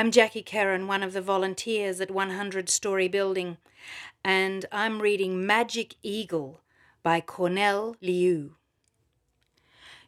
I'm 0.00 0.10
Jackie 0.10 0.42
Kerin, 0.42 0.86
one 0.86 1.02
of 1.02 1.12
the 1.12 1.20
volunteers 1.20 2.00
at 2.00 2.10
100 2.10 2.70
Story 2.70 3.06
Building, 3.06 3.58
and 4.24 4.64
I'm 4.72 5.02
reading 5.02 5.46
Magic 5.46 5.96
Eagle 6.02 6.62
by 7.02 7.20
Cornell 7.20 7.96
Liu. 8.00 8.56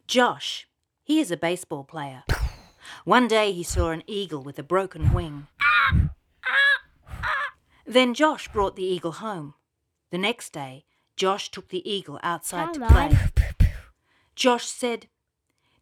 Josh, 0.06 0.66
he 1.05 1.20
is 1.20 1.30
a 1.30 1.36
baseball 1.36 1.84
player. 1.84 2.24
One 3.05 3.28
day 3.28 3.52
he 3.52 3.62
saw 3.62 3.91
an 3.91 4.02
eagle 4.06 4.42
with 4.42 4.59
a 4.59 4.62
broken 4.62 5.12
wing. 5.12 5.48
Then 7.84 8.14
Josh 8.14 8.48
brought 8.48 8.77
the 8.77 8.86
eagle 8.86 9.12
home. 9.12 9.52
The 10.11 10.16
next 10.16 10.55
day, 10.55 10.86
Josh 11.16 11.50
took 11.50 11.69
the 11.69 11.86
eagle 11.86 12.19
outside 12.22 12.72
to 12.72 12.86
play. 12.86 13.19
Josh 14.34 14.64
said, 14.64 15.09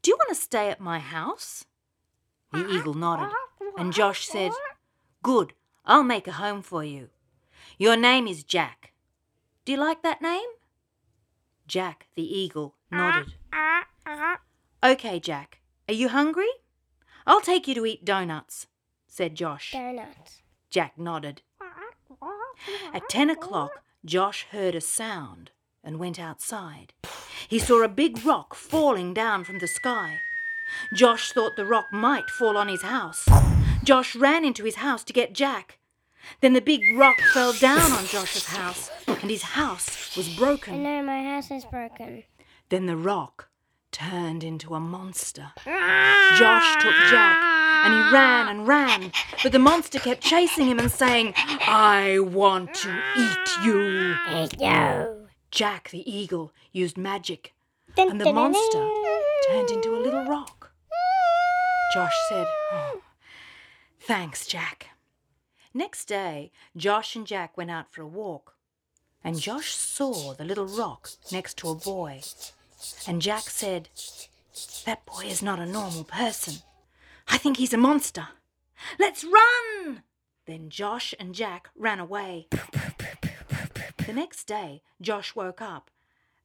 Do 0.03 0.11
you 0.11 0.17
want 0.17 0.31
to 0.31 0.35
stay 0.35 0.69
at 0.69 0.81
my 0.81 0.99
house? 0.99 1.65
The 2.53 2.69
eagle 2.69 2.95
nodded, 2.95 3.33
and 3.81 3.95
Josh 3.95 4.27
said, 4.27 4.53
Good, 5.23 5.55
I'll 5.87 6.03
make 6.03 6.29
a 6.29 6.33
home 6.33 6.61
for 6.61 6.85
you. 6.85 7.09
Your 7.79 7.97
name 7.97 8.27
is 8.27 8.45
Jack. 8.45 8.93
Do 9.65 9.73
you 9.73 9.79
like 9.79 10.03
that 10.03 10.21
name? 10.21 10.49
Jack, 11.67 12.09
the 12.15 12.23
eagle, 12.23 12.75
nodded. 12.91 13.33
Okay, 14.85 15.19
Jack, 15.19 15.61
are 15.89 15.95
you 15.95 16.11
hungry? 16.11 16.51
I'll 17.27 17.41
take 17.41 17.67
you 17.67 17.75
to 17.75 17.87
eat 17.87 18.05
donuts, 18.05 18.67
said 19.07 19.35
Josh. 19.35 19.73
Donuts. 19.73 20.43
Jack 20.69 20.99
nodded. 20.99 21.43
At 22.93 23.09
ten 23.09 23.31
o'clock, 23.31 23.83
Josh 24.05 24.47
heard 24.51 24.75
a 24.75 24.81
sound 24.81 25.53
and 25.83 25.99
went 25.99 26.21
outside. 26.21 26.93
He 27.49 27.59
saw 27.59 27.83
a 27.83 27.89
big 27.89 28.25
rock 28.27 28.55
falling 28.55 29.15
down 29.15 29.45
from 29.45 29.59
the 29.59 29.67
sky. 29.67 30.19
Josh 30.95 31.33
thought 31.33 31.57
the 31.57 31.65
rock 31.65 31.87
might 31.93 32.29
fall 32.31 32.57
on 32.59 32.69
his 32.69 32.83
house. 32.83 33.27
Josh 33.83 34.15
ran 34.15 34.45
into 34.45 34.65
his 34.65 34.77
house 34.77 35.05
to 35.05 35.13
get 35.13 35.33
Jack. 35.33 35.79
Then 36.41 36.53
the 36.53 36.61
big 36.61 36.83
rock 36.97 37.17
fell 37.33 37.53
down 37.53 37.93
on 37.93 38.07
Josh's 38.07 38.47
house, 38.47 38.91
and 39.07 39.31
his 39.31 39.43
house 39.43 40.17
was 40.17 40.29
broken. 40.37 40.75
I 40.75 40.79
know 40.79 41.03
my 41.03 41.23
house 41.23 41.51
is 41.51 41.65
broken. 41.65 42.25
Then 42.69 42.87
the 42.87 42.97
rock 42.97 43.49
turned 43.91 44.45
into 44.45 44.75
a 44.75 44.81
monster. 44.81 45.53
Ah! 45.67 46.37
Josh 46.39 46.83
took 46.83 46.95
Jack 47.11 47.61
and 47.85 47.95
he 47.95 48.13
ran 48.13 48.49
and 48.49 48.67
ran, 48.67 49.13
but 49.43 49.53
the 49.53 49.59
monster 49.59 49.99
kept 49.99 50.23
chasing 50.23 50.67
him 50.67 50.79
and 50.79 50.91
saying, 50.91 51.33
I 51.37 52.19
want 52.21 52.75
to 52.75 53.03
eat 53.17 53.65
you. 53.65 54.15
No. 54.61 55.27
Jack 55.51 55.91
the 55.91 56.09
eagle 56.11 56.53
used 56.73 56.99
magic, 56.99 57.55
and 57.97 58.21
the 58.21 58.33
monster 58.33 58.89
turned 59.49 59.71
into 59.71 59.97
a 59.97 59.99
little 60.01 60.25
rock. 60.27 60.73
Josh 61.95 62.15
said, 62.29 62.47
"Oh, 62.73 63.01
Thanks, 64.01 64.47
Jack. 64.47 64.89
Next 65.73 66.07
day, 66.07 66.51
Josh 66.77 67.15
and 67.15 67.27
Jack 67.27 67.57
went 67.57 67.71
out 67.71 67.93
for 67.93 68.03
a 68.03 68.07
walk, 68.07 68.57
and 69.23 69.39
Josh 69.39 69.75
saw 69.75 70.33
the 70.35 70.45
little 70.45 70.67
rock 70.67 71.11
next 71.31 71.57
to 71.59 71.69
a 71.69 71.75
boy. 71.75 72.23
And 73.07 73.23
Jack 73.23 73.43
said, 73.43 73.89
That 74.87 75.05
boy 75.07 75.27
is 75.27 75.43
not 75.43 75.61
a 75.61 75.67
normal 75.67 76.05
person. 76.05 76.63
I 77.29 77.39
think 77.39 77.59
he's 77.59 77.75
a 77.75 77.79
monster. 77.79 78.29
Let's 78.99 79.23
run! 79.23 80.03
Then 80.47 80.71
Josh 80.71 81.15
and 81.21 81.35
Jack 81.35 81.69
ran 81.77 82.01
away. 82.01 82.49
The 84.07 84.13
next 84.13 84.45
day, 84.45 84.83
Josh 85.01 85.37
woke 85.37 85.61
up, 85.61 85.91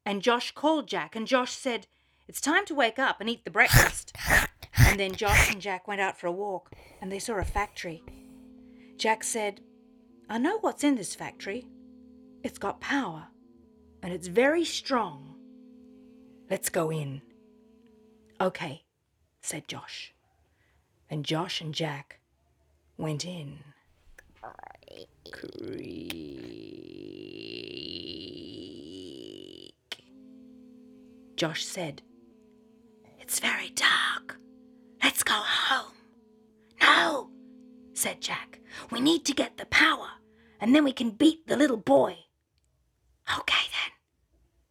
and 0.06 0.22
Josh 0.22 0.52
called 0.52 0.88
Jack, 0.88 1.16
and 1.16 1.26
Josh 1.26 1.54
said, 1.54 1.88
It's 2.28 2.42
time 2.42 2.66
to 2.66 2.76
wake 2.76 3.00
up 3.00 3.20
and 3.20 3.30
eat 3.30 3.46
the 3.46 3.50
breakfast. 3.50 4.16
And 4.78 5.00
then 5.00 5.16
Josh 5.16 5.52
and 5.52 5.62
Jack 5.62 5.88
went 5.88 6.02
out 6.02 6.20
for 6.20 6.28
a 6.28 6.32
walk, 6.32 6.72
and 7.06 7.12
they 7.12 7.20
saw 7.20 7.36
a 7.36 7.44
factory. 7.44 8.02
Jack 8.98 9.24
said, 9.24 9.62
I 10.28 10.40
know 10.40 10.58
what's 10.62 10.84
in 10.84 10.96
this 10.96 11.14
factory. 11.14 11.68
It's 12.42 12.58
got 12.58 12.82
power, 12.82 13.28
and 14.02 14.12
it's 14.12 14.26
very 14.26 14.66
strong. 14.66 15.36
Let's 16.50 16.70
go 16.70 16.92
in. 16.92 17.22
Okay, 18.42 18.86
said 19.44 19.68
Josh. 19.68 20.16
And 21.08 21.24
Josh 21.24 21.62
and 21.62 21.76
Jack 21.76 22.22
went 22.98 23.24
in. 23.24 23.60
Creak. 25.32 26.42
Josh 31.36 31.64
said, 31.64 32.02
It's 33.20 33.40
very 33.40 33.70
dark. 33.76 34.05
Said 38.06 38.22
Jack. 38.22 38.60
We 38.92 39.02
need 39.02 39.26
to 39.26 39.34
get 39.34 39.58
the 39.58 39.66
power, 39.66 40.10
and 40.62 40.76
then 40.76 40.84
we 40.84 40.92
can 40.92 41.10
beat 41.10 41.48
the 41.48 41.58
little 41.58 41.76
boy. 41.76 42.18
Okay 43.36 43.66
then, 43.72 43.94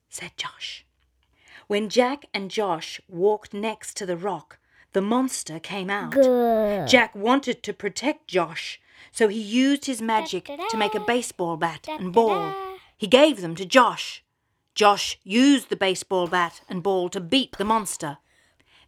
said 0.08 0.30
Josh. 0.36 0.86
When 1.66 1.88
Jack 1.88 2.26
and 2.32 2.48
Josh 2.48 3.00
walked 3.08 3.52
next 3.52 3.96
to 3.96 4.06
the 4.06 4.16
rock, 4.16 4.60
the 4.92 5.02
monster 5.02 5.58
came 5.58 5.90
out. 5.90 6.12
Good. 6.12 6.86
Jack 6.86 7.16
wanted 7.16 7.64
to 7.64 7.72
protect 7.72 8.28
Josh, 8.28 8.80
so 9.10 9.26
he 9.26 9.40
used 9.40 9.86
his 9.86 10.00
magic 10.00 10.44
to 10.70 10.76
make 10.76 10.94
a 10.94 11.00
baseball 11.00 11.56
bat 11.56 11.88
and 11.88 12.12
ball. 12.12 12.54
He 12.96 13.08
gave 13.08 13.40
them 13.40 13.56
to 13.56 13.66
Josh. 13.66 14.22
Josh 14.76 15.18
used 15.24 15.70
the 15.70 15.82
baseball 15.86 16.28
bat 16.28 16.60
and 16.68 16.84
ball 16.84 17.08
to 17.08 17.20
beat 17.20 17.58
the 17.58 17.64
monster. 17.64 18.18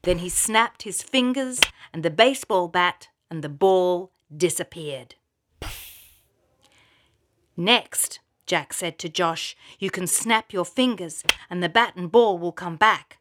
Then 0.03 0.19
he 0.19 0.29
snapped 0.29 0.83
his 0.85 1.03
fingers, 1.03 1.61
and 1.93 2.05
the 2.05 2.11
baseball 2.11 2.69
bat 2.69 3.09
and 3.29 3.43
the 3.43 3.49
ball 3.49 4.13
disappeared. 4.35 5.15
Next, 7.57 8.21
Jack 8.47 8.73
said 8.73 8.99
to 8.99 9.09
Josh, 9.09 9.57
you 9.79 9.91
can 9.91 10.07
snap 10.07 10.53
your 10.53 10.65
fingers 10.65 11.25
and 11.51 11.63
the 11.63 11.69
bat 11.69 11.95
and 11.97 12.11
ball 12.13 12.39
will 12.39 12.53
come 12.53 12.77
back. 12.77 13.19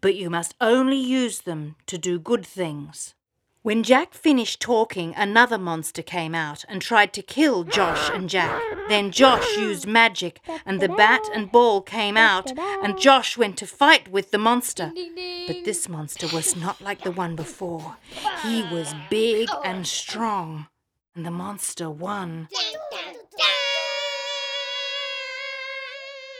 But 0.00 0.14
you 0.14 0.28
must 0.30 0.54
only 0.60 0.96
use 0.96 1.40
them 1.40 1.76
to 1.86 1.98
do 1.98 2.18
good 2.18 2.44
things. 2.44 3.14
When 3.66 3.82
Jack 3.82 4.14
finished 4.14 4.60
talking, 4.60 5.12
another 5.16 5.58
monster 5.58 6.00
came 6.00 6.36
out 6.36 6.64
and 6.68 6.80
tried 6.80 7.12
to 7.14 7.20
kill 7.20 7.64
Josh 7.64 8.10
and 8.10 8.28
Jack. 8.28 8.62
Then 8.88 9.10
Josh 9.10 9.56
used 9.56 9.88
magic, 9.88 10.38
and 10.64 10.78
the 10.78 10.88
bat 10.88 11.22
and 11.34 11.50
ball 11.50 11.82
came 11.82 12.16
out, 12.16 12.56
and 12.56 12.96
Josh 12.96 13.36
went 13.36 13.56
to 13.56 13.66
fight 13.66 14.06
with 14.06 14.30
the 14.30 14.38
monster. 14.38 14.92
But 15.48 15.64
this 15.64 15.88
monster 15.88 16.28
was 16.32 16.54
not 16.54 16.80
like 16.80 17.02
the 17.02 17.10
one 17.10 17.34
before. 17.34 17.96
He 18.44 18.62
was 18.70 18.94
big 19.10 19.48
and 19.64 19.84
strong, 19.84 20.68
and 21.16 21.26
the 21.26 21.32
monster 21.32 21.90
won. 21.90 22.46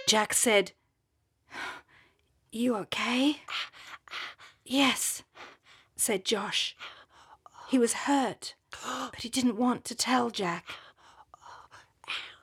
Jack 0.07 0.33
said, 0.33 0.71
You 2.53 2.77
okay? 2.77 3.41
Yes, 4.65 5.25
said 5.97 6.25
Josh. 6.25 6.77
He 7.69 7.79
was 7.79 7.93
hurt, 7.93 8.55
but 8.71 9.23
he 9.23 9.29
didn't 9.29 9.57
want 9.57 9.85
to 9.87 9.95
tell 9.95 10.31
Jack. 10.31 10.65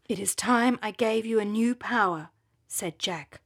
It 0.10 0.20
is 0.20 0.36
time 0.36 0.78
I 0.82 0.92
gave 0.92 1.26
you 1.26 1.40
a 1.40 1.46
new 1.46 1.76
power, 1.76 2.30
said 2.68 3.00
Jack. 3.00 3.40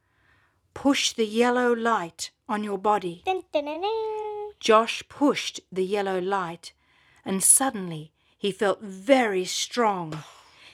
Push 0.74 1.14
the 1.14 1.26
yellow 1.26 1.74
light 1.74 2.32
on 2.50 2.64
your 2.64 2.80
body. 2.80 3.22
Dun, 3.26 3.44
dun, 3.54 3.66
dun. 3.66 4.52
Josh 4.60 5.04
pushed 5.08 5.60
the 5.72 5.86
yellow 5.86 6.20
light, 6.20 6.74
and 7.24 7.44
suddenly 7.44 8.12
he 8.38 8.52
felt 8.52 8.82
very 8.82 9.46
strong. 9.46 10.24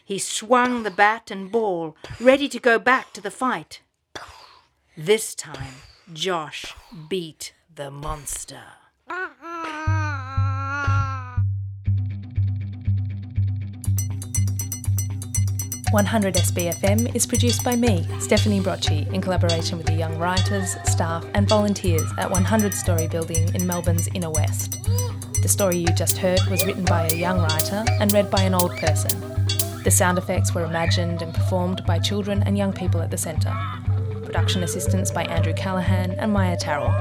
He 0.06 0.20
swung 0.20 0.84
the 0.84 0.92
bat 0.92 1.32
and 1.32 1.52
ball, 1.52 1.98
ready 2.20 2.48
to 2.48 2.60
go 2.60 2.80
back 2.80 3.12
to 3.14 3.22
the 3.22 3.32
fight. 3.32 3.82
This 4.96 5.36
time, 5.36 5.76
Josh 6.14 6.74
beat 7.10 7.54
the 7.74 7.92
monster. 7.92 8.64
One 15.94 16.08
Hundred 16.08 16.34
SBFM 16.34 17.14
is 17.16 17.28
produced 17.28 17.64
by 17.64 17.76
me, 17.76 18.08
Stephanie 18.20 18.62
Brotchie, 18.62 19.14
in 19.14 19.22
collaboration 19.22 19.78
with 19.78 19.86
the 19.86 19.94
young 19.94 20.18
writers, 20.18 20.76
staff, 20.86 21.24
and 21.36 21.48
volunteers 21.48 22.12
at 22.18 22.32
100 22.32 22.74
Story 22.74 23.08
Building 23.08 23.54
in 23.54 23.68
Melbourne's 23.68 24.08
Inner 24.16 24.32
West. 24.32 24.82
The 25.44 25.48
story 25.48 25.78
you 25.78 25.90
just 25.90 26.18
heard 26.18 26.40
was 26.50 26.66
written 26.66 26.84
by 26.84 27.10
a 27.10 27.16
young 27.16 27.38
writer 27.38 27.86
and 28.00 28.12
read 28.12 28.32
by 28.32 28.42
an 28.42 28.56
old 28.56 28.76
person. 28.78 29.22
The 29.84 29.92
sound 29.92 30.18
effects 30.18 30.56
were 30.56 30.66
imagined 30.66 31.22
and 31.22 31.32
performed 31.32 31.86
by 31.86 32.00
children 32.00 32.42
and 32.42 32.58
young 32.58 32.74
people 32.74 33.00
at 33.00 33.12
the 33.12 33.18
centre. 33.20 33.56
Production 34.26 34.64
assistance 34.64 35.12
by 35.12 35.26
Andrew 35.26 35.54
Callahan 35.54 36.14
and 36.14 36.34
Maia 36.34 36.58
Tarrell. 36.58 36.92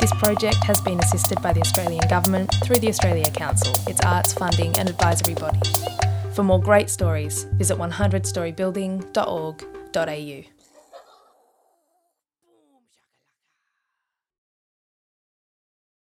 This 0.00 0.14
project 0.14 0.64
has 0.64 0.80
been 0.80 0.98
assisted 0.98 1.42
by 1.42 1.52
the 1.52 1.60
Australian 1.60 2.08
Government 2.08 2.54
through 2.64 2.78
the 2.78 2.88
Australia 2.88 3.30
Council, 3.30 3.74
its 3.86 4.00
arts 4.00 4.32
funding 4.32 4.78
and 4.78 4.88
advisory 4.88 5.34
body. 5.34 5.60
For 6.38 6.44
more 6.44 6.60
great 6.60 6.88
stories, 6.88 7.46
visit 7.58 7.76
100storybuilding.org.au. 7.78 10.57